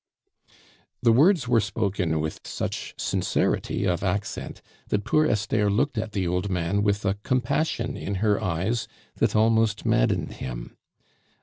The 1.03 1.11
words 1.11 1.47
were 1.47 1.59
spoken 1.59 2.19
with 2.21 2.39
such 2.43 2.95
sincerity 2.97 3.85
of 3.85 4.01
accent, 4.01 4.63
that 4.87 5.05
poor 5.05 5.27
Esther 5.27 5.69
looked 5.69 5.95
at 5.95 6.13
the 6.13 6.27
old 6.27 6.49
man 6.49 6.81
with 6.81 7.05
a 7.05 7.19
compassion 7.21 7.95
in 7.95 8.15
her 8.15 8.43
eyes 8.43 8.87
that 9.17 9.35
almost 9.35 9.85
maddened 9.85 10.31
him. 10.33 10.75